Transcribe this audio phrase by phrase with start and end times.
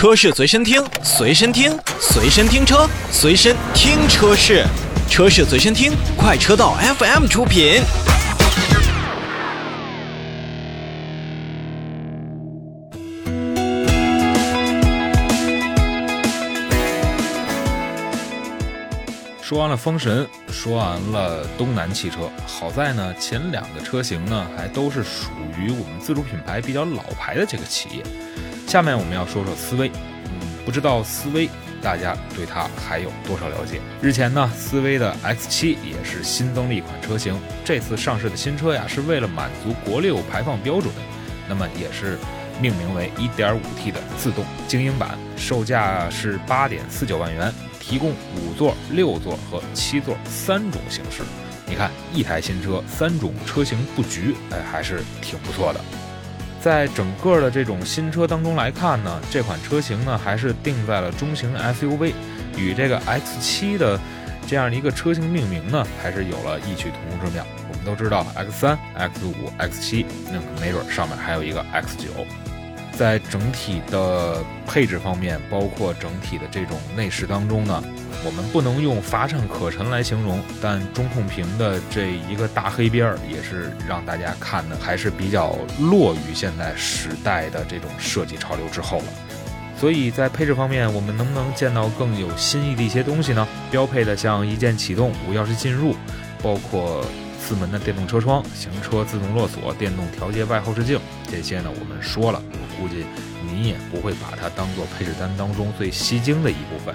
[0.00, 4.64] 车市随身听，随身听，随身听车，随身听车市，
[5.10, 7.82] 车市随身听，快车道 FM 出品。
[19.42, 25.28] 说完了风神，说完了东南汽车，好在呢，前两个车型呢还都是属
[25.58, 28.02] 于我们自主品牌比较老牌的这个企业。
[28.70, 29.90] 下面我们要说说思威，
[30.26, 30.30] 嗯，
[30.64, 31.50] 不知道思威
[31.82, 33.80] 大家对它还有多少了解？
[34.00, 40.88] 日前呢，思威的 X7 也是新增了一款车型，这次上市的新车呀是为了满足国六排放标准，
[41.48, 42.16] 那么也是
[42.62, 47.52] 命名为 1.5T 的自动精英版，售价是8.49万元。
[47.80, 51.24] 提供五座、六座和七座三种形式。
[51.66, 55.80] 你看，一台新车三种车型布局，哎，还是挺不错的。
[56.62, 62.12] 在整个的这种新车当中来看呢，这款车型呢还是定在了中型 SUV，
[62.56, 63.98] 与这个 X 七的
[64.46, 67.46] 这样的一个车型命名呢，还是有了异曲同工之妙。
[67.68, 72.08] 我们都知道 X 三、X 五、X 七那没准上面还有一个 X 九。
[73.00, 77.82] 在整体的配置方面，包括整体的这种内饰当中呢，
[78.26, 89.04] 我们不能用乏善可陈来形容，但中控屏的这一个大黑边儿也是让大家看的还是比较落于现在时代的这种设计潮流之后了。
[89.78, 93.48] 所以在配置方面，我们能不能见到更有新意的一些东西呢？
[93.70, 95.96] 标配的像一键启动、无钥匙进入，
[96.42, 97.02] 包括。
[97.40, 103.04] 四门的电动车窗、行车自动落锁、电动调节外后视镜，这些呢我们说了，我估计
[103.50, 106.94] 你也不会把它当做配置单当中最吸睛的一部分。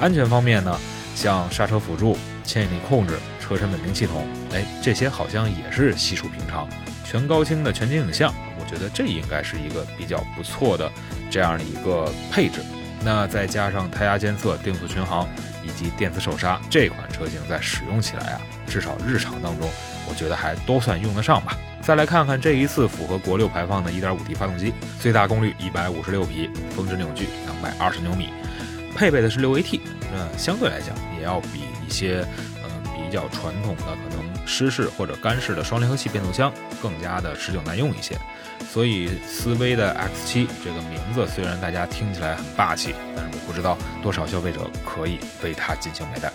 [0.00, 0.76] 安全方面呢，
[1.14, 6.66] 像刹车辅助、牵引力控制、车身稳定系统，哎，这些好像也是稀疏平常。
[7.04, 10.90] 全高清的全景影像，我觉得这应该是一个比较不错的
[11.30, 12.60] 这样的一个配置。
[13.06, 15.26] 那再加上胎压监测、定速巡航。
[15.66, 19.68] 以及电子手刹，这款车型在使用起来啊，至少日常当中，
[20.08, 21.58] 我觉得还都算用得上吧。
[21.82, 27.26] 再来看看这一次符合国六排放的 1.5T 发动机，最大功率156匹，峰值扭矩
[27.80, 28.28] 220牛米，
[28.96, 29.80] 配备的是 6AT，
[30.12, 32.24] 那相对来讲也要比一些
[33.06, 36.52] 比较传统的可能湿式或者干式的双离合器变速箱
[36.82, 38.18] 更加的持久耐用一些。
[38.68, 46.32] 所以，思威的 X7 这个名字虽然大家听起来很霸气，但是我不知道多少消费者可以为它进行买单。